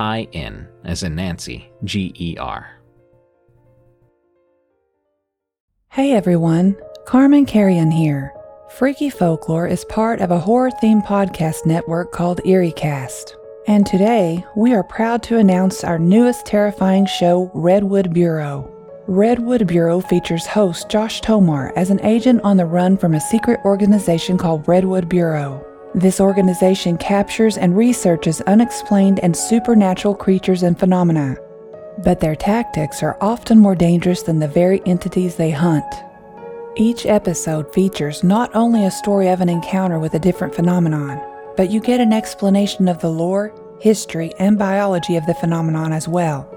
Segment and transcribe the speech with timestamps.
[0.00, 2.66] I N, as in Nancy, G E R.
[5.90, 8.32] Hey everyone, Carmen Carrion here.
[8.70, 13.34] Freaky Folklore is part of a horror themed podcast network called EerieCast.
[13.66, 18.74] And today, we are proud to announce our newest terrifying show, Redwood Bureau.
[19.06, 23.60] Redwood Bureau features host Josh Tomar as an agent on the run from a secret
[23.66, 25.66] organization called Redwood Bureau.
[25.94, 31.36] This organization captures and researches unexplained and supernatural creatures and phenomena,
[32.04, 35.84] but their tactics are often more dangerous than the very entities they hunt.
[36.76, 41.20] Each episode features not only a story of an encounter with a different phenomenon,
[41.56, 46.06] but you get an explanation of the lore, history, and biology of the phenomenon as
[46.06, 46.48] well.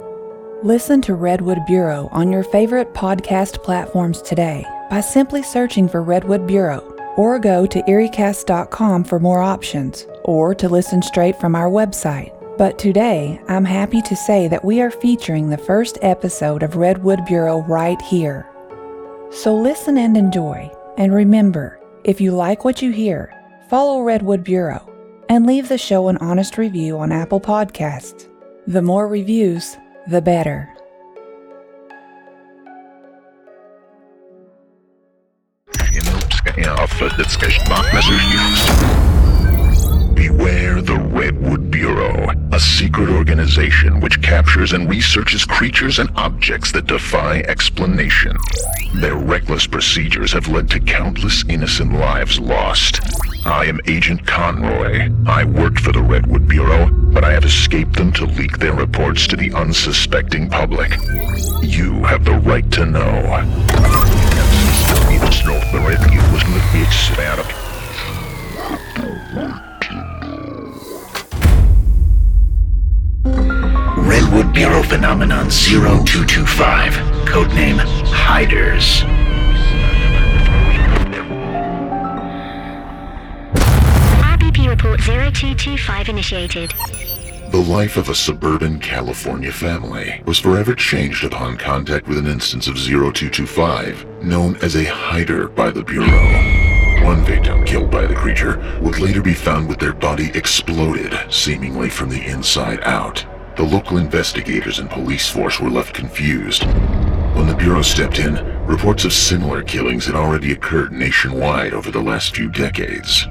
[0.61, 6.45] Listen to Redwood Bureau on your favorite podcast platforms today by simply searching for Redwood
[6.45, 12.31] Bureau or go to EerieCast.com for more options, or to listen straight from our website.
[12.57, 17.25] But today, I'm happy to say that we are featuring the first episode of Redwood
[17.25, 18.47] Bureau right here.
[19.31, 20.72] So listen and enjoy.
[20.97, 23.34] And remember, if you like what you hear,
[23.69, 24.88] follow Redwood Bureau
[25.30, 28.30] and leave the show an honest review on Apple Podcasts.
[28.68, 30.72] The more reviews, the better.
[40.13, 46.85] Beware the Redwood Bureau, a secret organization which captures and researches creatures and objects that
[46.85, 48.37] defy explanation.
[48.95, 53.01] Their reckless procedures have led to countless innocent lives lost.
[53.47, 55.09] I am Agent Conroy.
[55.25, 59.25] I worked for the Redwood Bureau, but I have escaped them to leak their reports
[59.27, 60.91] to the unsuspecting public.
[61.63, 64.22] You have the right to know.
[74.05, 76.94] Redwood Bureau Phenomenon 0225,
[77.25, 79.03] codename Hiders.
[84.21, 86.73] RBP report 0225 initiated.
[87.53, 92.65] The life of a suburban California family was forever changed upon contact with an instance
[92.65, 97.05] of 0225, known as a hider by the Bureau.
[97.05, 101.91] One victim killed by the creature would later be found with their body exploded, seemingly
[101.91, 103.23] from the inside out.
[103.56, 106.63] The local investigators and police force were left confused.
[107.35, 108.33] When the Bureau stepped in,
[108.65, 113.27] reports of similar killings had already occurred nationwide over the last few decades.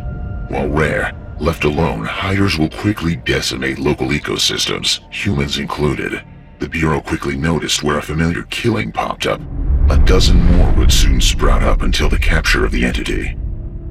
[0.46, 6.22] While rare, Left alone, hiders will quickly decimate local ecosystems, humans included.
[6.60, 9.40] The Bureau quickly noticed where a familiar killing popped up.
[9.90, 13.36] A dozen more would soon sprout up until the capture of the entity.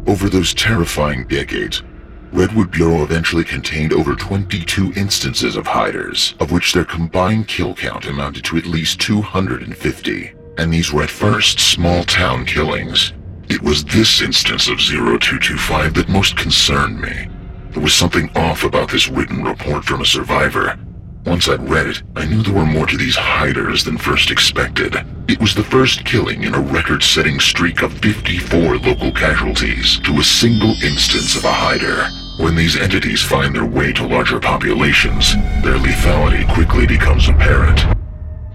[0.08, 1.84] Over those terrifying decades,
[2.32, 8.06] Redwood Bureau eventually contained over 22 instances of hiders, of which their combined kill count
[8.06, 10.34] amounted to at least 250.
[10.58, 13.12] And these were at first small town killings.
[13.50, 17.28] It was this instance of 0225 that most concerned me.
[17.72, 20.78] There was something off about this written report from a survivor.
[21.26, 24.98] Once I'd read it, I knew there were more to these hiders than first expected.
[25.30, 30.24] It was the first killing in a record-setting streak of 54 local casualties to a
[30.24, 32.10] single instance of a hider.
[32.44, 35.34] When these entities find their way to larger populations,
[35.64, 37.86] their lethality quickly becomes apparent.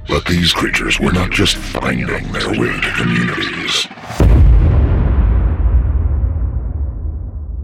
[0.09, 4.46] But these creatures were not just finding their way to communities.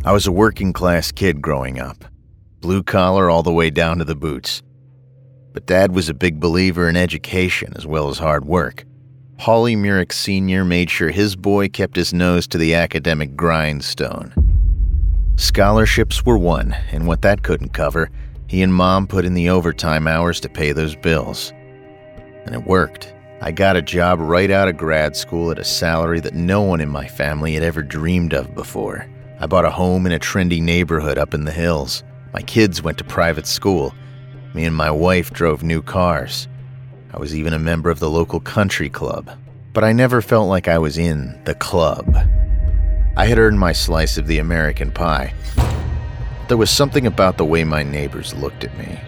[0.05, 2.05] I was a working class kid growing up,
[2.59, 4.61] blue collar all the way down to the boots.
[5.53, 8.85] But Dad was a big believer in education as well as hard work.
[9.39, 10.65] Hawley Murick Sr.
[10.65, 14.35] made sure his boy kept his nose to the academic grindstone.
[15.37, 18.11] Scholarships were won, and what that couldn't cover,
[18.49, 21.53] he and Mom put in the overtime hours to pay those bills.
[22.45, 23.15] And it worked.
[23.41, 26.81] I got a job right out of grad school at a salary that no one
[26.81, 29.07] in my family had ever dreamed of before.
[29.43, 32.05] I bought a home in a trendy neighborhood up in the hills.
[32.33, 33.93] My kids went to private school.
[34.55, 36.47] Me and my wife drove new cars.
[37.12, 39.29] I was even a member of the local country club.
[39.73, 42.17] But I never felt like I was in the club.
[43.17, 45.35] I had earned my slice of the American pie.
[46.47, 49.00] There was something about the way my neighbors looked at me.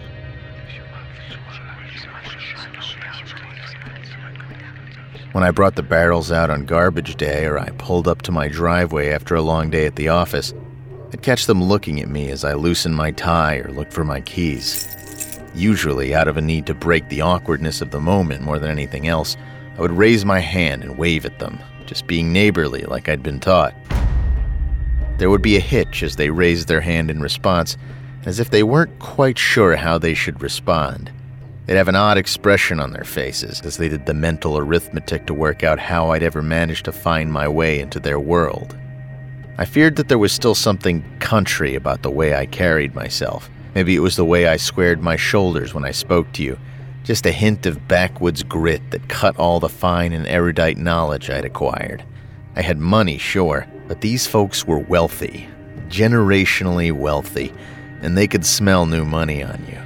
[5.35, 8.47] When I brought the barrels out on garbage day or I pulled up to my
[8.47, 10.53] driveway after a long day at the office,
[11.11, 14.21] I'd catch them looking at me as I loosened my tie or looked for my
[14.21, 15.37] keys.
[15.53, 19.09] Usually, out of a need to break the awkwardness of the moment more than anything
[19.09, 19.35] else,
[19.77, 23.41] I would raise my hand and wave at them, just being neighborly like I'd been
[23.41, 23.75] taught.
[25.17, 27.75] There would be a hitch as they raised their hand in response,
[28.25, 31.11] as if they weren't quite sure how they should respond.
[31.65, 35.33] They'd have an odd expression on their faces as they did the mental arithmetic to
[35.33, 38.77] work out how I'd ever manage to find my way into their world.
[39.57, 43.49] I feared that there was still something country about the way I carried myself.
[43.73, 46.59] Maybe it was the way I squared my shoulders when I spoke to you,
[47.03, 51.45] just a hint of backwoods grit that cut all the fine and erudite knowledge I'd
[51.45, 52.03] acquired.
[52.55, 55.47] I had money, sure, but these folks were wealthy,
[55.87, 57.53] generationally wealthy,
[58.01, 59.84] and they could smell new money on you.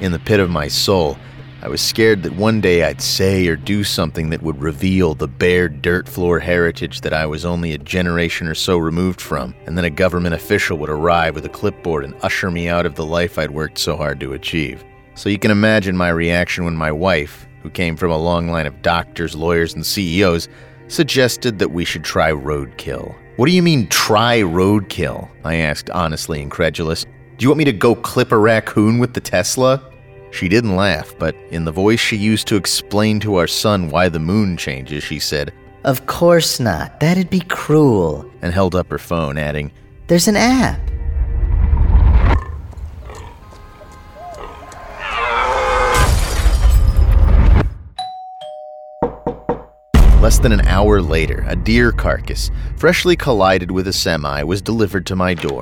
[0.00, 1.16] In the pit of my soul,
[1.62, 5.26] I was scared that one day I'd say or do something that would reveal the
[5.26, 9.76] bare dirt floor heritage that I was only a generation or so removed from, and
[9.76, 13.06] then a government official would arrive with a clipboard and usher me out of the
[13.06, 14.84] life I'd worked so hard to achieve.
[15.14, 18.66] So you can imagine my reaction when my wife, who came from a long line
[18.66, 20.48] of doctors, lawyers, and CEOs,
[20.88, 23.14] suggested that we should try roadkill.
[23.36, 25.28] What do you mean, try roadkill?
[25.42, 27.06] I asked, honestly incredulous.
[27.38, 29.82] Do you want me to go clip a raccoon with the Tesla?
[30.30, 34.08] She didn't laugh, but in the voice she used to explain to our son why
[34.08, 35.52] the moon changes, she said,
[35.84, 36.98] Of course not.
[36.98, 38.24] That'd be cruel.
[38.40, 39.70] and held up her phone, adding,
[40.06, 40.80] There's an app.
[50.22, 55.04] Less than an hour later, a deer carcass, freshly collided with a semi, was delivered
[55.06, 55.60] to my door.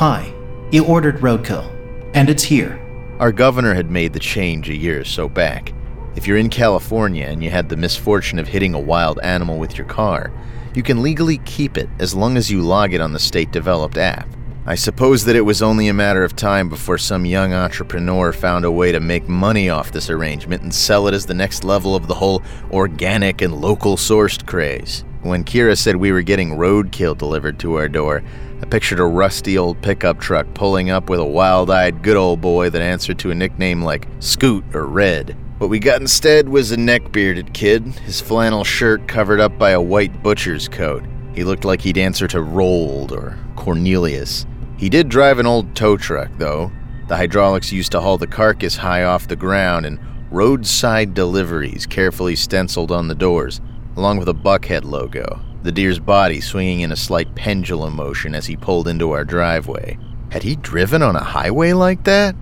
[0.00, 0.32] Hi,
[0.72, 1.70] you ordered roadkill,
[2.14, 2.80] and it's here.
[3.18, 5.74] Our governor had made the change a year or so back.
[6.16, 9.76] If you're in California and you had the misfortune of hitting a wild animal with
[9.76, 10.32] your car,
[10.74, 13.98] you can legally keep it as long as you log it on the state developed
[13.98, 14.26] app.
[14.64, 18.64] I suppose that it was only a matter of time before some young entrepreneur found
[18.64, 21.94] a way to make money off this arrangement and sell it as the next level
[21.94, 25.04] of the whole organic and local sourced craze.
[25.22, 28.22] When Kira said we were getting roadkill delivered to our door,
[28.62, 32.40] I pictured a rusty old pickup truck pulling up with a wild eyed good old
[32.40, 35.36] boy that answered to a nickname like Scoot or Red.
[35.58, 39.70] What we got instead was a neck bearded kid, his flannel shirt covered up by
[39.70, 41.04] a white butcher's coat.
[41.34, 44.46] He looked like he'd answer to Rold or Cornelius.
[44.76, 46.70] He did drive an old tow truck, though.
[47.08, 49.98] The hydraulics used to haul the carcass high off the ground, and
[50.30, 53.60] roadside deliveries carefully stenciled on the doors,
[53.96, 58.46] along with a buckhead logo, the deer's body swinging in a slight pendulum motion as
[58.46, 59.98] he pulled into our driveway.
[60.30, 62.34] Had he driven on a highway like that?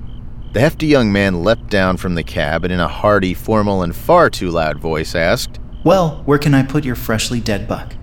[0.53, 3.95] The hefty young man leapt down from the cab and, in a hearty, formal, and
[3.95, 7.95] far too loud voice, asked, Well, where can I put your freshly dead buck?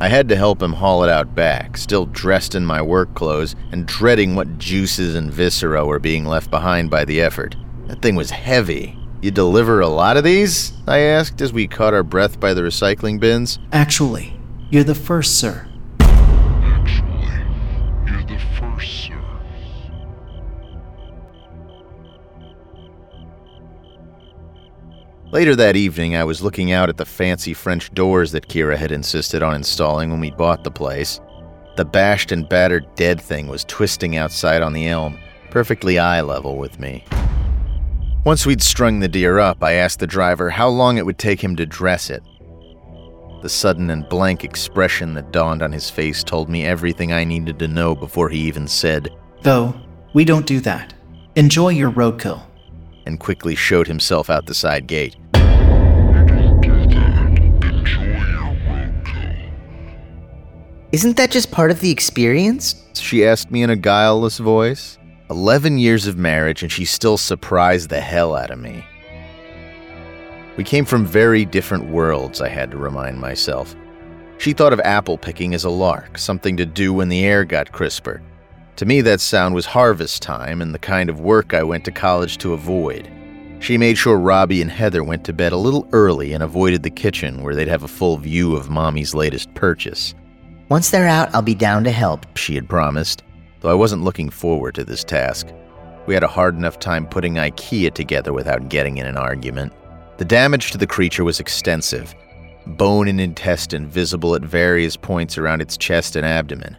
[0.00, 3.56] I had to help him haul it out back, still dressed in my work clothes
[3.72, 7.56] and dreading what juices and viscera were being left behind by the effort.
[7.88, 8.96] That thing was heavy.
[9.22, 10.72] You deliver a lot of these?
[10.86, 13.58] I asked as we caught our breath by the recycling bins.
[13.72, 14.37] Actually,
[14.70, 15.66] you're the first, sir.
[16.00, 17.28] Actually,
[18.06, 19.14] you're the first, sir.
[25.30, 28.92] Later that evening, I was looking out at the fancy French doors that Kira had
[28.92, 31.20] insisted on installing when we bought the place.
[31.76, 35.18] The bashed and battered dead thing was twisting outside on the elm,
[35.50, 37.04] perfectly eye level with me.
[38.24, 41.42] Once we'd strung the deer up, I asked the driver how long it would take
[41.42, 42.22] him to dress it.
[43.40, 47.58] The sudden and blank expression that dawned on his face told me everything I needed
[47.60, 49.10] to know before he even said,
[49.42, 49.74] Though,
[50.12, 50.92] we don't do that.
[51.36, 52.42] Enjoy your roadkill.
[53.06, 55.16] and quickly showed himself out the side gate.
[60.90, 62.74] Isn't that just part of the experience?
[62.94, 64.98] She asked me in a guileless voice.
[65.30, 68.84] Eleven years of marriage, and she still surprised the hell out of me.
[70.58, 73.76] We came from very different worlds, I had to remind myself.
[74.38, 77.70] She thought of apple picking as a lark, something to do when the air got
[77.70, 78.20] crisper.
[78.74, 81.92] To me, that sound was harvest time and the kind of work I went to
[81.92, 83.08] college to avoid.
[83.60, 86.90] She made sure Robbie and Heather went to bed a little early and avoided the
[86.90, 90.12] kitchen where they'd have a full view of Mommy's latest purchase.
[90.70, 92.26] Once they're out, I'll be down to help.
[92.36, 93.22] she had promised,
[93.60, 95.46] though I wasn't looking forward to this task.
[96.06, 99.72] We had a hard enough time putting IKEA together without getting in an argument.
[100.18, 102.14] The damage to the creature was extensive
[102.66, 106.76] bone and intestine visible at various points around its chest and abdomen.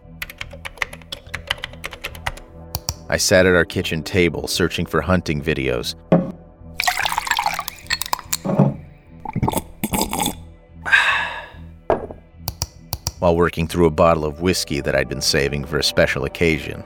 [3.10, 5.96] I sat at our kitchen table searching for hunting videos.
[13.20, 16.84] while working through a bottle of whiskey that I'd been saving for a special occasion.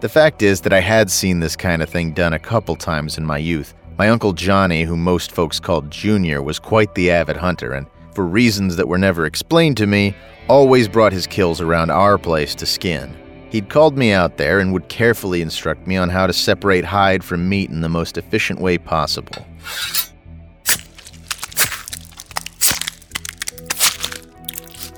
[0.00, 3.18] The fact is that I had seen this kind of thing done a couple times
[3.18, 3.74] in my youth.
[3.98, 8.26] My uncle Johnny, who most folks called Junior, was quite the avid hunter and, for
[8.26, 10.14] reasons that were never explained to me,
[10.48, 13.16] always brought his kills around our place to skin.
[13.48, 17.24] He'd called me out there and would carefully instruct me on how to separate hide
[17.24, 19.46] from meat in the most efficient way possible.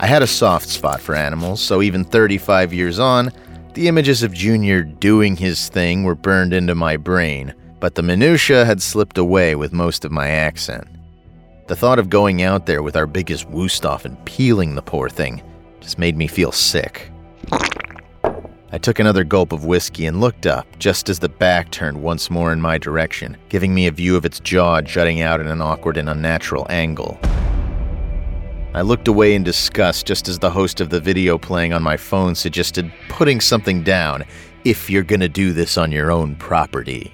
[0.00, 3.30] I had a soft spot for animals, so even 35 years on,
[3.74, 8.64] the images of Junior doing his thing were burned into my brain, but the minutiae
[8.64, 10.86] had slipped away with most of my accent.
[11.68, 15.42] The thought of going out there with our biggest Wusthof and peeling the poor thing
[15.80, 17.10] just made me feel sick.
[18.70, 22.30] I took another gulp of whiskey and looked up just as the back turned once
[22.30, 25.62] more in my direction, giving me a view of its jaw jutting out in an
[25.62, 27.18] awkward and unnatural angle.
[28.74, 31.96] I looked away in disgust just as the host of the video playing on my
[31.96, 34.24] phone suggested putting something down
[34.64, 37.12] if you're gonna do this on your own property.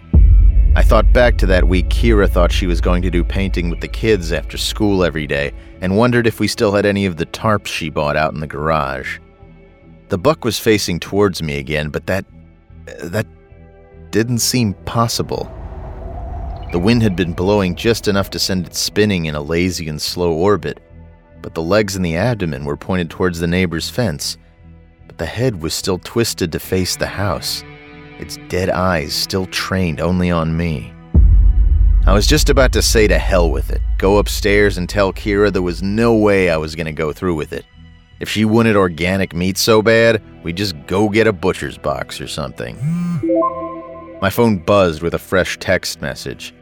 [0.76, 3.80] I thought back to that week Kira thought she was going to do painting with
[3.80, 7.26] the kids after school every day and wondered if we still had any of the
[7.26, 9.20] tarps she bought out in the garage.
[10.08, 12.24] The buck was facing towards me again, but that.
[13.02, 13.26] that
[14.10, 15.50] didn't seem possible.
[16.70, 20.00] The wind had been blowing just enough to send it spinning in a lazy and
[20.00, 20.78] slow orbit,
[21.42, 24.38] but the legs and the abdomen were pointed towards the neighbor's fence.
[25.08, 27.64] But the head was still twisted to face the house,
[28.18, 30.92] its dead eyes still trained only on me.
[32.06, 35.52] I was just about to say to hell with it, go upstairs and tell Kira
[35.52, 37.64] there was no way I was going to go through with it.
[38.21, 42.28] If she wanted organic meat so bad, we'd just go get a butcher's box or
[42.28, 42.76] something.
[44.21, 46.54] My phone buzzed with a fresh text message.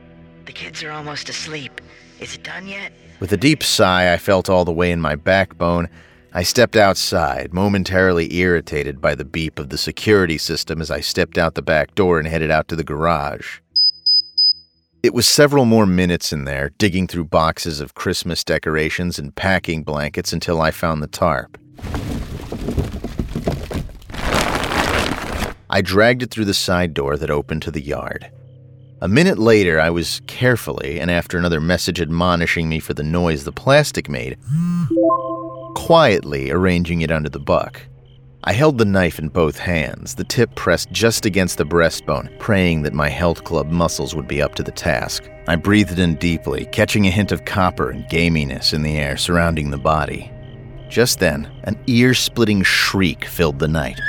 [0.46, 1.80] The kids are almost asleep.
[2.20, 2.92] Is it done yet?
[3.20, 5.88] With a deep sigh I felt all the way in my backbone,
[6.34, 11.36] I stepped outside, momentarily irritated by the beep of the security system as I stepped
[11.36, 13.58] out the back door and headed out to the garage.
[15.02, 19.82] It was several more minutes in there, digging through boxes of Christmas decorations and packing
[19.82, 21.58] blankets until I found the tarp.
[25.68, 28.30] I dragged it through the side door that opened to the yard.
[29.02, 33.44] A minute later, I was carefully, and after another message admonishing me for the noise
[33.44, 34.38] the plastic made,
[35.74, 37.80] quietly arranging it under the buck.
[38.44, 42.82] I held the knife in both hands, the tip pressed just against the breastbone, praying
[42.82, 45.30] that my health club muscles would be up to the task.
[45.46, 49.70] I breathed in deeply, catching a hint of copper and gaminess in the air surrounding
[49.70, 50.32] the body.
[50.88, 54.00] Just then, an ear splitting shriek filled the night.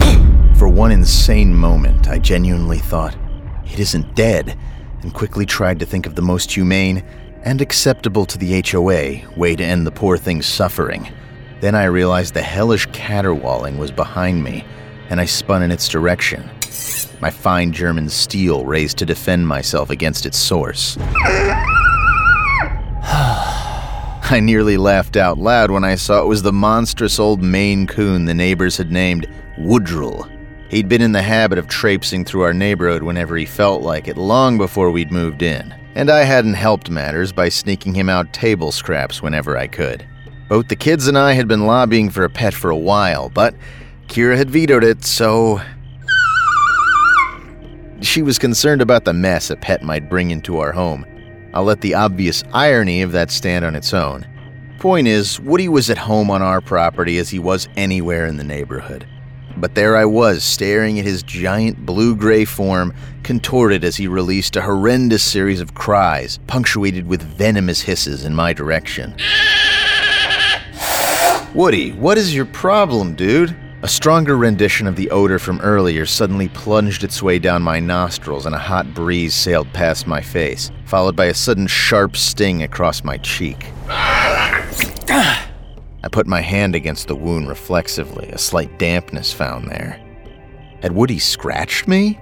[0.58, 3.16] For one insane moment, I genuinely thought,
[3.64, 4.58] it isn't dead,
[5.02, 7.04] and quickly tried to think of the most humane
[7.44, 11.08] and acceptable to the HOA way to end the poor thing's suffering.
[11.60, 14.64] Then I realized the hellish caterwauling was behind me,
[15.10, 16.48] and I spun in its direction,
[17.20, 20.96] my fine German steel raised to defend myself against its source.
[24.24, 28.24] I nearly laughed out loud when I saw it was the monstrous old Maine coon
[28.24, 30.28] the neighbors had named Woodrow.
[30.68, 34.16] He'd been in the habit of traipsing through our neighborhood whenever he felt like it,
[34.16, 35.74] long before we'd moved in.
[35.94, 40.06] And I hadn't helped matters by sneaking him out table scraps whenever I could.
[40.48, 43.54] Both the kids and I had been lobbying for a pet for a while, but
[44.08, 45.60] Kira had vetoed it, so.
[48.00, 51.06] She was concerned about the mess a pet might bring into our home.
[51.54, 54.26] I'll let the obvious irony of that stand on its own.
[54.78, 58.44] Point is, Woody was at home on our property as he was anywhere in the
[58.44, 59.06] neighborhood.
[59.56, 64.56] But there I was, staring at his giant blue gray form, contorted as he released
[64.56, 69.14] a horrendous series of cries, punctuated with venomous hisses in my direction.
[71.54, 73.54] Woody, what is your problem, dude?
[73.82, 78.46] A stronger rendition of the odor from earlier suddenly plunged its way down my nostrils
[78.46, 83.02] and a hot breeze sailed past my face, followed by a sudden sharp sting across
[83.02, 83.66] my cheek.
[83.88, 85.41] Ah.
[86.04, 90.00] I put my hand against the wound reflexively, a slight dampness found there.
[90.82, 92.20] Had Woody scratched me?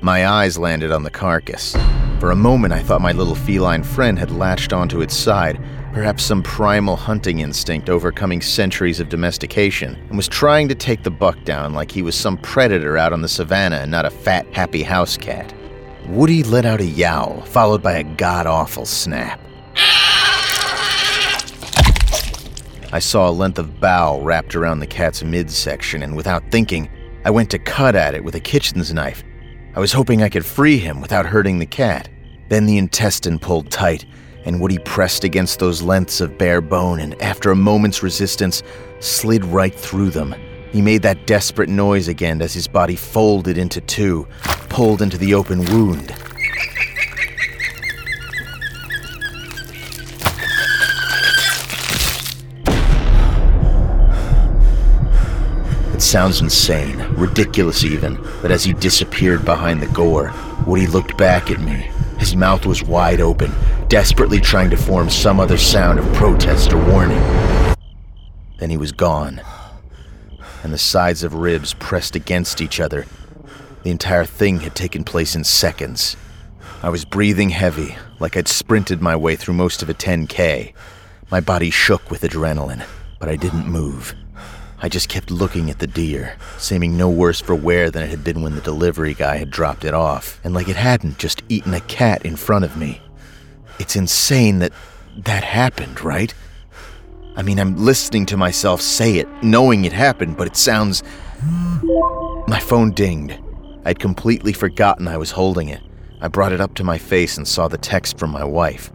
[0.00, 1.76] My eyes landed on the carcass.
[2.18, 6.24] For a moment, I thought my little feline friend had latched onto its side, perhaps
[6.24, 11.42] some primal hunting instinct overcoming centuries of domestication, and was trying to take the buck
[11.44, 14.82] down like he was some predator out on the savannah and not a fat, happy
[14.82, 15.54] house cat.
[16.08, 19.40] Woody let out a yowl, followed by a god awful snap.
[22.92, 26.90] I saw a length of bough wrapped around the cat's midsection, and without thinking,
[27.24, 29.22] I went to cut at it with a kitchen's knife.
[29.76, 32.08] I was hoping I could free him without hurting the cat.
[32.48, 34.06] Then the intestine pulled tight,
[34.44, 38.64] and Woody pressed against those lengths of bare bone, and after a moment's resistance,
[38.98, 40.34] slid right through them.
[40.72, 44.26] He made that desperate noise again as his body folded into two,
[44.68, 46.12] pulled into the open wound.
[56.10, 60.34] Sounds insane, ridiculous even, but as he disappeared behind the gore,
[60.66, 61.88] Woody looked back at me.
[62.18, 63.52] His mouth was wide open,
[63.86, 67.20] desperately trying to form some other sound of protest or warning.
[68.58, 69.40] Then he was gone,
[70.64, 73.06] and the sides of ribs pressed against each other.
[73.84, 76.16] The entire thing had taken place in seconds.
[76.82, 80.72] I was breathing heavy, like I'd sprinted my way through most of a 10K.
[81.30, 82.84] My body shook with adrenaline,
[83.20, 84.16] but I didn't move.
[84.82, 88.24] I just kept looking at the deer, seeming no worse for wear than it had
[88.24, 91.74] been when the delivery guy had dropped it off, and like it hadn't just eaten
[91.74, 93.02] a cat in front of me.
[93.78, 94.72] It's insane that
[95.18, 96.32] that happened, right?
[97.36, 101.02] I mean, I'm listening to myself say it, knowing it happened, but it sounds.
[102.46, 103.38] My phone dinged.
[103.84, 105.82] I'd completely forgotten I was holding it.
[106.22, 108.90] I brought it up to my face and saw the text from my wife.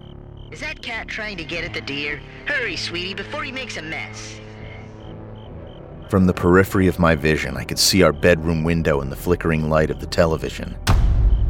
[0.52, 2.22] Is that cat trying to get at the deer?
[2.46, 4.40] Hurry, sweetie, before he makes a mess.
[6.16, 9.70] From the periphery of my vision, I could see our bedroom window in the flickering
[9.70, 10.78] light of the television.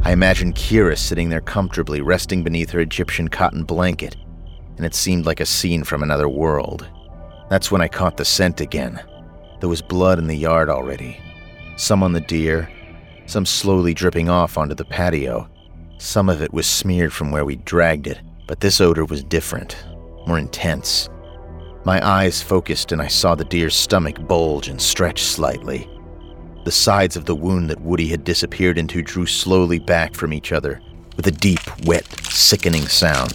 [0.02, 4.16] I imagined Kira sitting there comfortably, resting beneath her Egyptian cotton blanket,
[4.76, 6.84] and it seemed like a scene from another world.
[7.48, 9.00] That's when I caught the scent again.
[9.60, 11.20] There was blood in the yard already.
[11.76, 12.68] Some on the deer,
[13.26, 15.48] some slowly dripping off onto the patio.
[15.98, 19.76] Some of it was smeared from where we dragged it, but this odor was different,
[20.26, 21.08] more intense.
[21.86, 25.88] My eyes focused and I saw the deer's stomach bulge and stretch slightly.
[26.64, 30.50] The sides of the wound that Woody had disappeared into drew slowly back from each
[30.50, 30.82] other
[31.14, 33.30] with a deep, wet, sickening sound.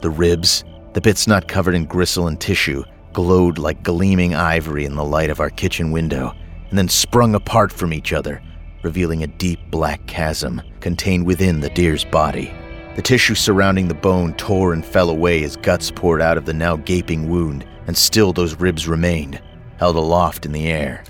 [0.00, 2.82] The ribs, the bits not covered in gristle and tissue,
[3.12, 6.34] glowed like gleaming ivory in the light of our kitchen window,
[6.68, 8.42] and then sprung apart from each other,
[8.82, 12.52] revealing a deep black chasm contained within the deer's body.
[12.96, 16.54] The tissue surrounding the bone tore and fell away as guts poured out of the
[16.54, 19.38] now gaping wound, and still those ribs remained,
[19.76, 21.04] held aloft in the air.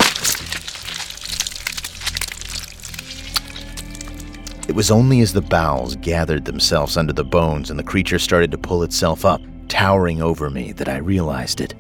[4.69, 8.51] It was only as the bowels gathered themselves under the bones and the creature started
[8.51, 11.77] to pull itself up, towering over me, that I realized it.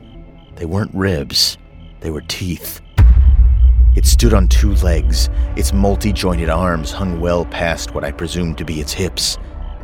[0.54, 1.58] They weren't ribs,
[1.98, 2.80] they were teeth.
[3.96, 5.30] It stood on two legs.
[5.56, 9.36] Its multi jointed arms hung well past what I presumed to be its hips.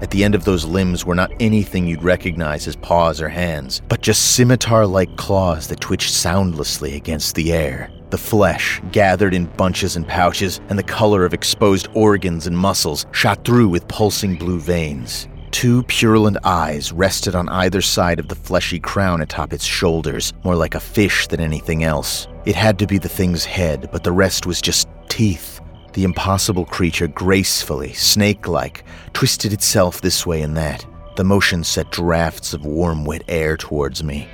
[0.02, 3.82] At the end of those limbs were not anything you'd recognize as paws or hands,
[3.88, 7.88] but just scimitar like claws that twitched soundlessly against the air.
[8.10, 13.06] The flesh, gathered in bunches and pouches, and the color of exposed organs and muscles
[13.12, 15.28] shot through with pulsing blue veins.
[15.52, 20.56] Two purulent eyes rested on either side of the fleshy crown atop its shoulders, more
[20.56, 22.26] like a fish than anything else.
[22.44, 25.51] It had to be the thing's head, but the rest was just teeth.
[25.92, 30.86] The impossible creature gracefully, snake like, twisted itself this way and that.
[31.16, 34.26] The motion set drafts of warm, wet air towards me.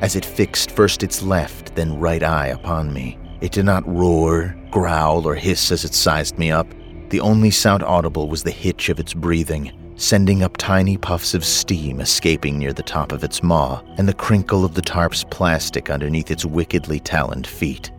[0.00, 4.56] As it fixed first its left, then right eye upon me, it did not roar,
[4.70, 6.66] growl, or hiss as it sized me up.
[7.10, 11.44] The only sound audible was the hitch of its breathing, sending up tiny puffs of
[11.44, 15.90] steam escaping near the top of its maw, and the crinkle of the tarp's plastic
[15.90, 17.90] underneath its wickedly taloned feet.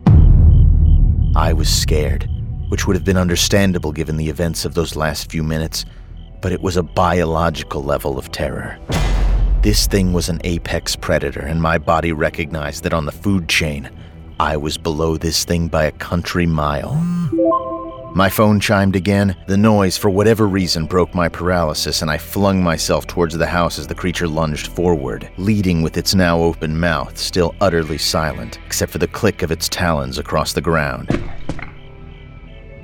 [1.34, 2.28] I was scared,
[2.68, 5.86] which would have been understandable given the events of those last few minutes,
[6.42, 8.78] but it was a biological level of terror.
[9.62, 13.88] This thing was an apex predator, and my body recognized that on the food chain,
[14.38, 17.00] I was below this thing by a country mile.
[18.14, 19.34] My phone chimed again.
[19.46, 23.78] The noise, for whatever reason, broke my paralysis, and I flung myself towards the house
[23.78, 28.92] as the creature lunged forward, leading with its now open mouth, still utterly silent, except
[28.92, 31.08] for the click of its talons across the ground.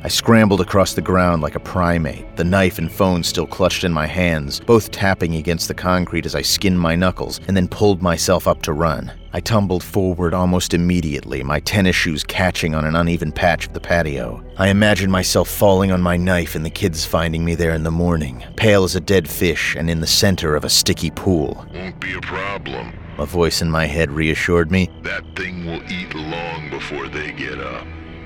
[0.04, 3.92] I scrambled across the ground like a primate, the knife and phone still clutched in
[3.92, 8.00] my hands, both tapping against the concrete as I skinned my knuckles and then pulled
[8.00, 9.12] myself up to run.
[9.32, 13.80] I tumbled forward almost immediately, my tennis shoes catching on an uneven patch of the
[13.80, 14.44] patio.
[14.56, 17.90] I imagined myself falling on my knife and the kids finding me there in the
[17.90, 21.66] morning, pale as a dead fish and in the center of a sticky pool.
[21.74, 22.92] Won't be a problem.
[23.18, 24.90] A voice in my head reassured me.
[25.02, 27.84] That thing will eat long before they get up.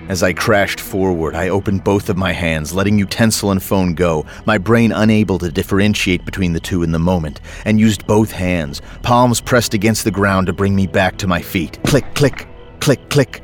[0.09, 4.27] As I crashed forward, I opened both of my hands, letting utensil and phone go,
[4.47, 8.83] my brain unable to differentiate between the two in the moment, and used both hands,
[9.03, 11.79] palms pressed against the ground to bring me back to my feet.
[11.85, 12.49] Click, click,
[12.81, 13.43] click, click.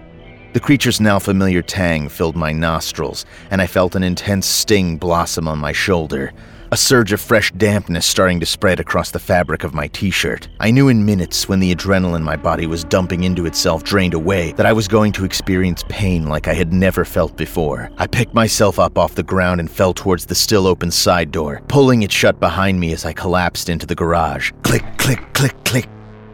[0.53, 5.47] The creature's now familiar tang filled my nostrils, and I felt an intense sting blossom
[5.47, 6.33] on my shoulder
[6.71, 10.49] a surge of fresh dampness starting to spread across the fabric of my t shirt.
[10.61, 14.53] I knew in minutes when the adrenaline my body was dumping into itself drained away
[14.53, 17.91] that I was going to experience pain like I had never felt before.
[17.99, 21.63] I picked myself up off the ground and fell towards the still open side door,
[21.69, 24.53] pulling it shut behind me as I collapsed into the garage.
[24.63, 25.89] Click, click, click, click.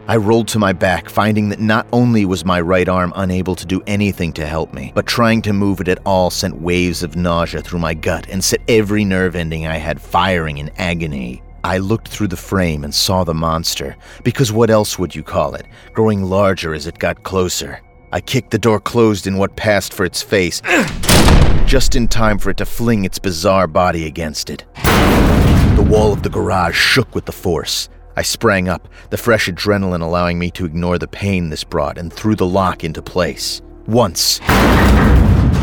[0.07, 3.65] I rolled to my back, finding that not only was my right arm unable to
[3.65, 7.15] do anything to help me, but trying to move it at all sent waves of
[7.15, 11.41] nausea through my gut and set every nerve ending I had firing in agony.
[11.63, 15.55] I looked through the frame and saw the monster, because what else would you call
[15.55, 17.81] it, growing larger as it got closer.
[18.11, 20.61] I kicked the door closed in what passed for its face,
[21.65, 24.65] just in time for it to fling its bizarre body against it.
[24.75, 27.89] The wall of the garage shook with the force.
[28.17, 32.11] I sprang up, the fresh adrenaline allowing me to ignore the pain this brought, and
[32.11, 33.61] threw the lock into place.
[33.87, 34.39] Once.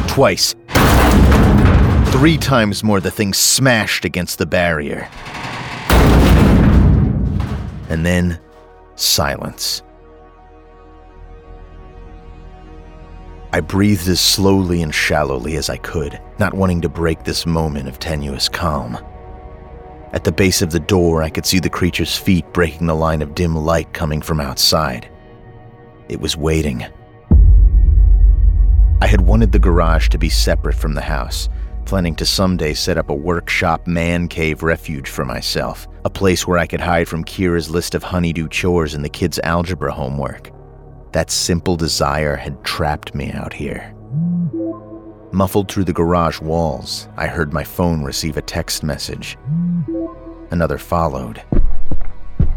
[0.06, 0.54] Twice.
[2.12, 5.08] Three times more, the thing smashed against the barrier.
[7.88, 8.38] And then,
[8.96, 9.82] silence.
[13.54, 17.88] I breathed as slowly and shallowly as I could, not wanting to break this moment
[17.88, 18.98] of tenuous calm.
[20.12, 23.22] At the base of the door, I could see the creature's feet breaking the line
[23.22, 25.08] of dim light coming from outside.
[26.08, 26.84] It was waiting.
[29.00, 31.48] I had wanted the garage to be separate from the house,
[31.86, 36.58] planning to someday set up a workshop man cave refuge for myself, a place where
[36.58, 40.50] I could hide from Kira's list of honey-do chores and the kids' algebra homework.
[41.12, 43.94] That simple desire had trapped me out here.
[45.34, 49.38] Muffled through the garage walls, I heard my phone receive a text message.
[50.50, 51.42] Another followed.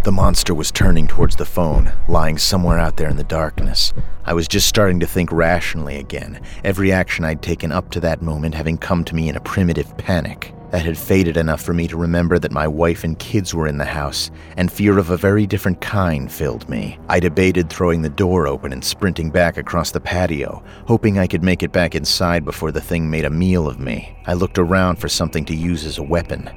[0.03, 3.93] The monster was turning towards the phone, lying somewhere out there in the darkness.
[4.25, 8.21] I was just starting to think rationally again, every action I'd taken up to that
[8.21, 11.88] moment having come to me in a primitive panic that had faded enough for me
[11.88, 15.15] to remember that my wife and kids were in the house, and fear of a
[15.15, 16.99] very different kind filled me.
[17.07, 21.43] I debated throwing the door open and sprinting back across the patio, hoping I could
[21.43, 24.17] make it back inside before the thing made a meal of me.
[24.25, 26.49] I looked around for something to use as a weapon.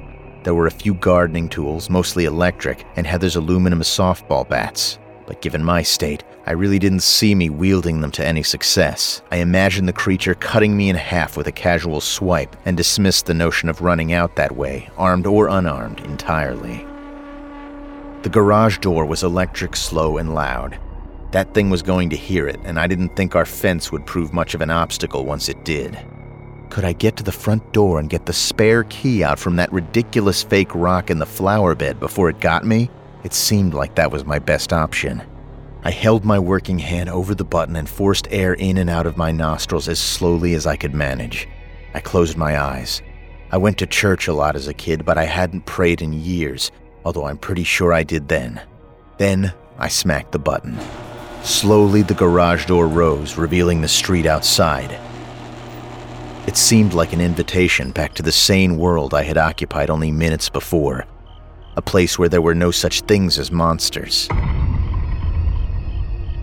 [0.43, 4.99] There were a few gardening tools, mostly electric, and Heather's aluminum softball bats.
[5.29, 9.21] But given my state, I really didn't see me wielding them to any success.
[9.31, 13.35] I imagined the creature cutting me in half with a casual swipe and dismissed the
[13.35, 16.83] notion of running out that way, armed or unarmed, entirely.
[18.23, 20.79] The garage door was electric, slow, and loud.
[21.29, 24.33] That thing was going to hear it, and I didn't think our fence would prove
[24.33, 25.95] much of an obstacle once it did.
[26.71, 29.71] Could I get to the front door and get the spare key out from that
[29.71, 32.89] ridiculous fake rock in the flower bed before it got me?
[33.23, 35.21] It seemed like that was my best option.
[35.83, 39.17] I held my working hand over the button and forced air in and out of
[39.17, 41.47] my nostrils as slowly as I could manage.
[41.93, 43.01] I closed my eyes.
[43.51, 46.71] I went to church a lot as a kid, but I hadn't prayed in years,
[47.03, 48.61] although I'm pretty sure I did then.
[49.17, 50.77] Then I smacked the button.
[51.43, 54.99] Slowly, the garage door rose, revealing the street outside.
[56.47, 60.49] It seemed like an invitation back to the sane world I had occupied only minutes
[60.49, 61.05] before,
[61.79, 64.27] a place where there were no such things as monsters.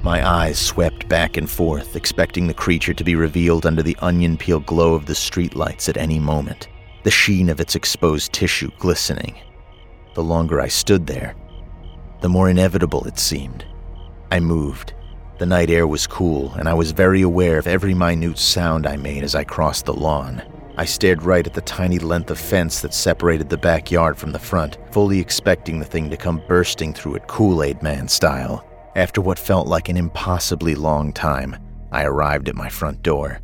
[0.02, 4.38] My eyes swept back and forth, expecting the creature to be revealed under the onion
[4.38, 6.68] peel glow of the streetlights at any moment.
[7.06, 9.38] the sheen of its exposed tissue glistening.
[10.14, 11.36] The longer I stood there,
[12.20, 13.64] the more inevitable it seemed.
[14.32, 14.92] I moved.
[15.38, 18.96] The night air was cool, and I was very aware of every minute sound I
[18.96, 20.42] made as I crossed the lawn.
[20.78, 24.38] I stared right at the tiny length of fence that separated the backyard from the
[24.38, 28.62] front, fully expecting the thing to come bursting through it Kool Aid Man style.
[28.94, 31.56] After what felt like an impossibly long time,
[31.92, 33.40] I arrived at my front door.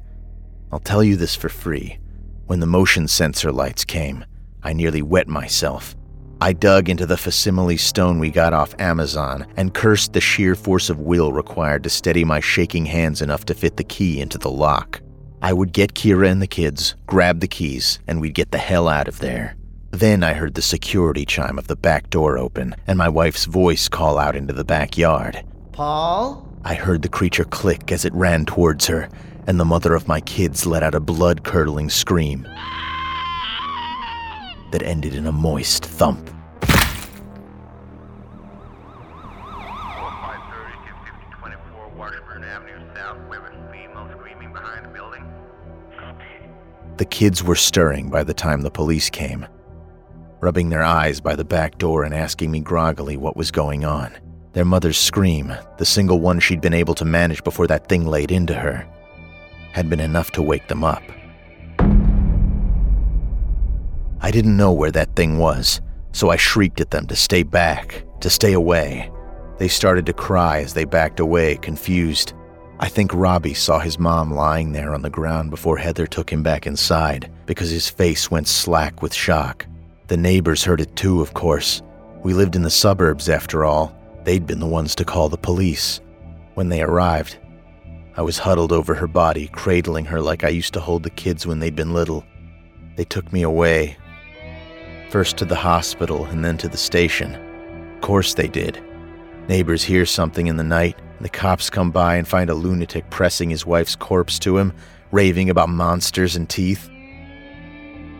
[0.70, 1.98] I'll tell you this for free.
[2.46, 4.26] When the motion sensor lights came,
[4.62, 5.96] I nearly wet myself.
[6.42, 10.90] I dug into the facsimile stone we got off Amazon and cursed the sheer force
[10.90, 14.50] of will required to steady my shaking hands enough to fit the key into the
[14.50, 15.00] lock.
[15.42, 18.86] I would get Kira and the kids, grab the keys, and we'd get the hell
[18.86, 19.56] out of there.
[19.90, 23.88] Then I heard the security chime of the back door open and my wife's voice
[23.88, 25.42] call out into the backyard.
[25.72, 26.48] Paul?
[26.64, 29.08] I heard the creature click as it ran towards her,
[29.48, 32.44] and the mother of my kids let out a blood curdling scream
[34.70, 36.30] that ended in a moist thump.
[47.02, 49.44] The kids were stirring by the time the police came,
[50.40, 54.12] rubbing their eyes by the back door and asking me groggily what was going on.
[54.52, 58.30] Their mother's scream, the single one she'd been able to manage before that thing laid
[58.30, 58.86] into her,
[59.72, 61.02] had been enough to wake them up.
[64.20, 65.80] I didn't know where that thing was,
[66.12, 69.10] so I shrieked at them to stay back, to stay away.
[69.58, 72.32] They started to cry as they backed away, confused.
[72.82, 76.42] I think Robbie saw his mom lying there on the ground before Heather took him
[76.42, 79.64] back inside because his face went slack with shock.
[80.08, 81.80] The neighbors heard it too, of course.
[82.24, 83.96] We lived in the suburbs, after all.
[84.24, 86.00] They'd been the ones to call the police.
[86.54, 87.38] When they arrived,
[88.16, 91.46] I was huddled over her body, cradling her like I used to hold the kids
[91.46, 92.24] when they'd been little.
[92.96, 93.96] They took me away.
[95.08, 97.36] First to the hospital and then to the station.
[97.94, 98.82] Of course they did.
[99.48, 103.50] Neighbors hear something in the night, the cops come by and find a lunatic pressing
[103.50, 104.72] his wife's corpse to him,
[105.10, 106.90] raving about monsters and teeth.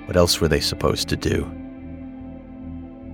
[0.07, 1.51] What else were they supposed to do?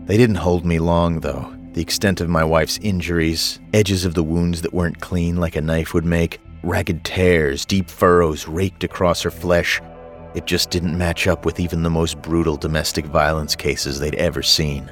[0.07, 1.55] They didn't hold me long, though.
[1.73, 5.61] The extent of my wife's injuries, edges of the wounds that weren't clean like a
[5.61, 9.81] knife would make, ragged tears, deep furrows raked across her flesh.
[10.35, 14.43] It just didn't match up with even the most brutal domestic violence cases they'd ever
[14.43, 14.91] seen.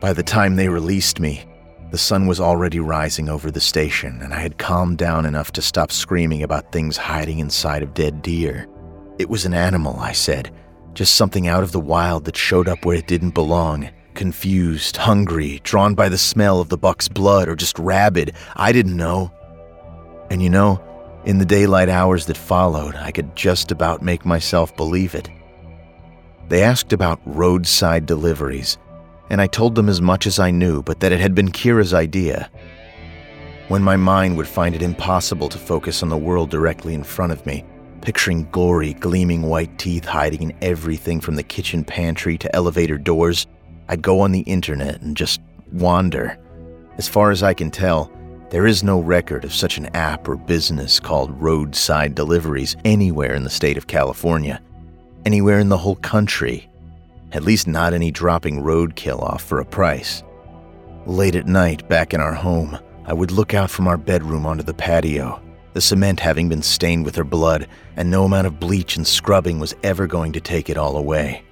[0.00, 1.44] By the time they released me,
[1.94, 5.62] the sun was already rising over the station, and I had calmed down enough to
[5.62, 8.66] stop screaming about things hiding inside of dead deer.
[9.20, 10.52] It was an animal, I said,
[10.92, 13.90] just something out of the wild that showed up where it didn't belong.
[14.14, 18.34] Confused, hungry, drawn by the smell of the buck's blood, or just rabid.
[18.56, 19.30] I didn't know.
[20.30, 20.82] And you know,
[21.24, 25.30] in the daylight hours that followed, I could just about make myself believe it.
[26.48, 28.78] They asked about roadside deliveries,
[29.30, 31.94] and I told them as much as I knew, but that it had been Kira's
[31.94, 32.50] idea.
[33.68, 37.32] When my mind would find it impossible to focus on the world directly in front
[37.32, 37.64] of me,
[38.02, 43.46] picturing gory, gleaming white teeth hiding in everything from the kitchen pantry to elevator doors,
[43.88, 45.40] I'd go on the internet and just
[45.72, 46.38] wander.
[46.98, 48.12] As far as I can tell,
[48.50, 53.44] there is no record of such an app or business called roadside deliveries anywhere in
[53.44, 54.60] the state of California,
[55.24, 56.68] anywhere in the whole country.
[57.34, 60.22] At least not any dropping roadkill off for a price.
[61.04, 64.62] Late at night, back in our home, I would look out from our bedroom onto
[64.62, 65.42] the patio,
[65.72, 67.66] the cement having been stained with her blood,
[67.96, 71.42] and no amount of bleach and scrubbing was ever going to take it all away.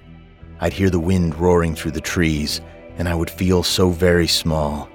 [0.61, 2.61] I'd hear the wind roaring through the trees,
[2.97, 4.89] and I would feel so very small,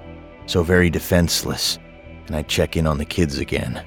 [0.47, 1.77] so very defenseless,
[2.25, 3.85] and I'd check in on the kids again.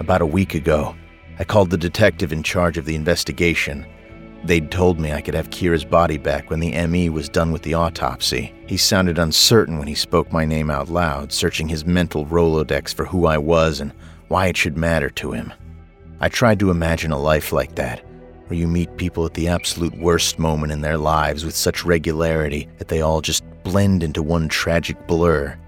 [0.00, 0.94] About a week ago,
[1.38, 3.86] I called the detective in charge of the investigation.
[4.46, 7.62] They'd told me I could have Kira's body back when the ME was done with
[7.62, 8.54] the autopsy.
[8.68, 13.04] He sounded uncertain when he spoke my name out loud, searching his mental Rolodex for
[13.04, 13.92] who I was and
[14.28, 15.52] why it should matter to him.
[16.20, 18.04] I tried to imagine a life like that,
[18.46, 22.68] where you meet people at the absolute worst moment in their lives with such regularity
[22.78, 25.58] that they all just blend into one tragic blur.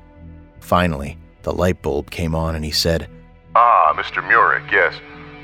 [0.60, 3.10] Finally, the light bulb came on and he said,
[3.56, 4.22] Ah, Mr.
[4.22, 4.94] Murick, yes.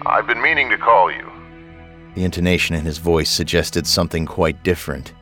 [0.07, 1.34] I've been meaning to call you.
[2.15, 5.13] The intonation in his voice suggested something quite different.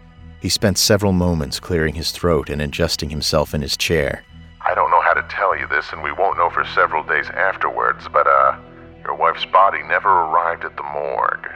[0.41, 4.25] He spent several moments clearing his throat and adjusting himself in his chair.
[4.61, 7.29] I don't know how to tell you this, and we won't know for several days
[7.31, 8.57] afterwards, but, uh,
[9.03, 11.49] your wife's body never arrived at the morgue.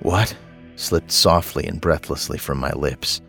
[0.00, 0.36] What?
[0.76, 3.20] slipped softly and breathlessly from my lips.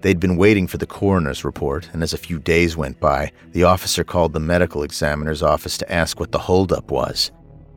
[0.00, 3.64] They'd been waiting for the coroner's report, and as a few days went by, the
[3.64, 7.30] officer called the medical examiner's office to ask what the holdup was.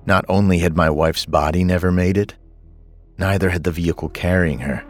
[0.06, 2.36] Not only had my wife's body never made it,
[3.18, 4.84] Neither had the vehicle carrying her.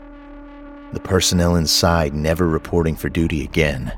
[0.94, 3.94] The personnel inside never reporting for duty again.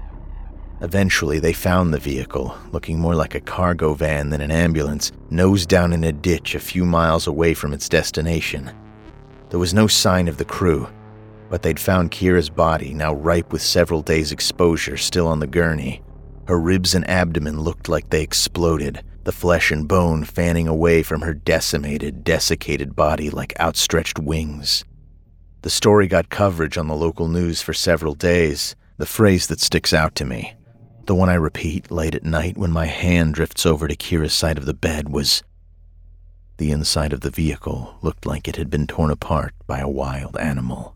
[0.81, 5.65] Eventually, they found the vehicle, looking more like a cargo van than an ambulance, nose
[5.65, 8.71] down in a ditch a few miles away from its destination.
[9.49, 10.87] There was no sign of the crew,
[11.49, 16.01] but they'd found Kira's body, now ripe with several days' exposure, still on the gurney.
[16.47, 21.21] Her ribs and abdomen looked like they exploded, the flesh and bone fanning away from
[21.21, 24.83] her decimated, desiccated body like outstretched wings.
[25.61, 28.75] The story got coverage on the local news for several days.
[28.97, 30.55] The phrase that sticks out to me,
[31.05, 34.57] the one I repeat late at night when my hand drifts over to Kira's side
[34.57, 35.43] of the bed, was
[36.57, 40.37] the inside of the vehicle looked like it had been torn apart by a wild
[40.37, 40.95] animal.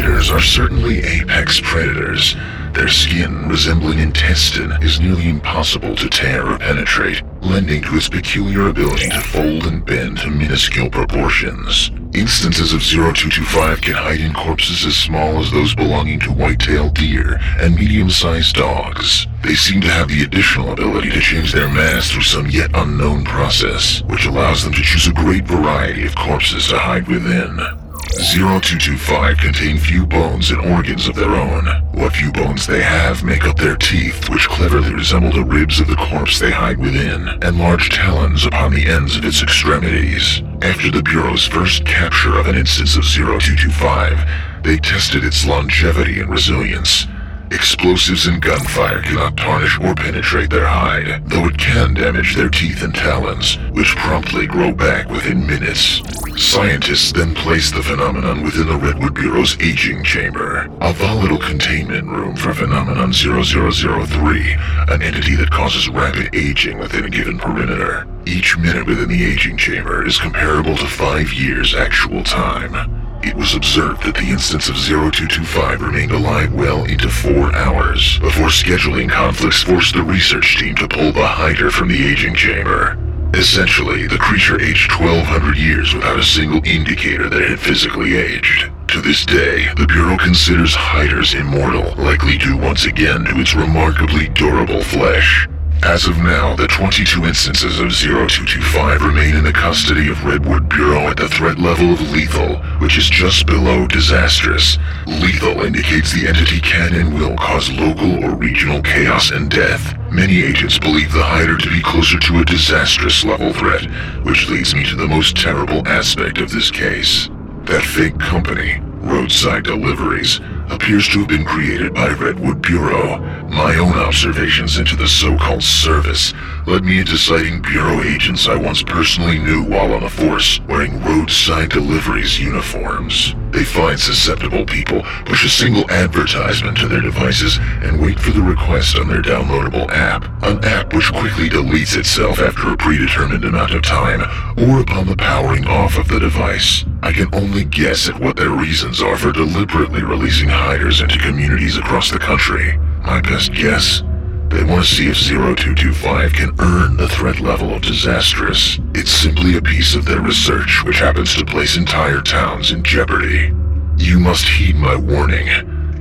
[0.00, 2.34] Hiders are certainly apex predators.
[2.72, 8.68] Their skin, resembling intestine, is nearly impossible to tear or penetrate, lending to its peculiar
[8.68, 11.90] ability to fold and bend to minuscule proportions.
[12.14, 17.38] Instances of 0225 can hide in corpses as small as those belonging to white-tailed deer
[17.60, 19.26] and medium-sized dogs.
[19.42, 23.24] They seem to have the additional ability to change their mass through some yet unknown
[23.24, 27.79] process, which allows them to choose a great variety of corpses to hide within.
[28.18, 31.64] 0225 contain few bones and organs of their own.
[31.92, 35.86] What few bones they have make up their teeth, which cleverly resemble the ribs of
[35.86, 40.42] the corpse they hide within, and large talons upon the ends of its extremities.
[40.60, 46.28] After the Bureau's first capture of an instance of 0225, they tested its longevity and
[46.28, 47.06] resilience.
[47.52, 52.84] Explosives and gunfire cannot tarnish or penetrate their hide, though it can damage their teeth
[52.84, 56.00] and talons, which promptly grow back within minutes.
[56.36, 62.36] Scientists then place the phenomenon within the Redwood Bureau's aging chamber, a volatile containment room
[62.36, 64.56] for phenomenon 0003,
[64.88, 68.06] an entity that causes rapid aging within a given perimeter.
[68.26, 72.99] Each minute within the aging chamber is comparable to five years actual time.
[73.22, 78.48] It was observed that the instance of 0225 remained alive well into four hours before
[78.48, 82.96] scheduling conflicts forced the research team to pull the hider from the aging chamber.
[83.34, 88.72] Essentially, the creature aged 1200 years without a single indicator that it had physically aged.
[88.88, 94.28] To this day, the Bureau considers hiders immortal, likely due once again to its remarkably
[94.30, 95.46] durable flesh.
[95.82, 101.08] As of now, the 22 instances of 0225 remain in the custody of Redwood Bureau
[101.08, 104.76] at the threat level of lethal, which is just below disastrous.
[105.06, 109.96] Lethal indicates the entity can and will cause local or regional chaos and death.
[110.10, 113.84] Many agents believe the hider to be closer to a disastrous level threat,
[114.22, 117.30] which leads me to the most terrible aspect of this case.
[117.64, 120.40] That fake company, Roadside Deliveries,
[120.70, 123.18] appears to have been created by Redwood Bureau.
[123.48, 126.32] My own observations into the so-called service
[126.70, 131.02] led me into sighting Bureau agents I once personally knew while on the force wearing
[131.02, 133.34] roadside deliveries uniforms.
[133.50, 138.40] They find susceptible people, push a single advertisement to their devices, and wait for the
[138.40, 140.24] request on their downloadable app.
[140.44, 144.20] An app which quickly deletes itself after a predetermined amount of time,
[144.56, 146.84] or upon the powering off of the device.
[147.02, 151.76] I can only guess at what their reasons are for deliberately releasing hiders into communities
[151.76, 152.78] across the country.
[153.02, 154.04] My best guess?
[154.50, 158.80] They want to see if 0225 can earn the threat level of disastrous.
[158.94, 163.52] It's simply a piece of their research which happens to place entire towns in jeopardy.
[163.96, 165.46] You must heed my warning.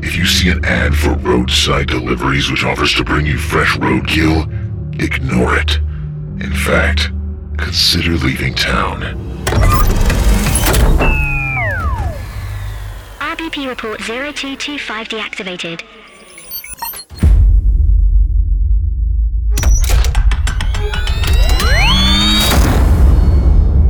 [0.02, 4.50] If you see an ad for roadside deliveries which offers to bring you fresh roadkill,
[5.00, 5.78] ignore it.
[6.44, 7.12] In fact,
[7.58, 9.02] consider leaving town.
[13.20, 15.84] RBP report 0225 deactivated.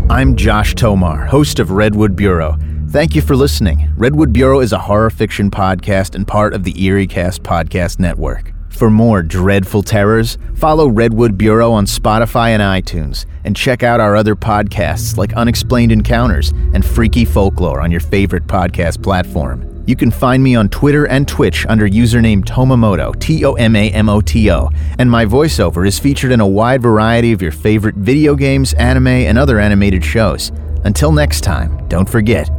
[0.09, 2.57] I'm Josh Tomar, host of Redwood Bureau.
[2.89, 3.91] Thank you for listening.
[3.95, 8.51] Redwood Bureau is a horror fiction podcast and part of the EerieCast podcast network.
[8.69, 14.15] For more dreadful terrors, follow Redwood Bureau on Spotify and iTunes, and check out our
[14.15, 19.78] other podcasts like Unexplained Encounters and Freaky Folklore on your favorite podcast platform.
[19.89, 23.89] You can find me on Twitter and Twitch under username Tomamoto, T O M A
[23.89, 24.69] M O T O,
[24.99, 29.07] and my voiceover is featured in a wide variety of your favorite video games, anime,
[29.07, 30.51] and other animated shows.
[30.83, 32.51] Until next time, don't forget,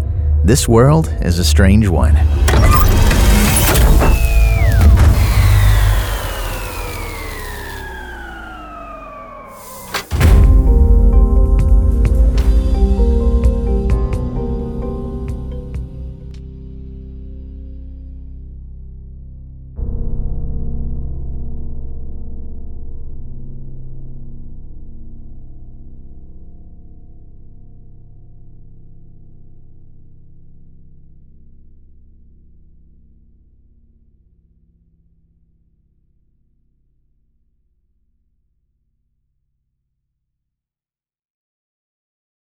[0.42, 2.16] this world is a strange one.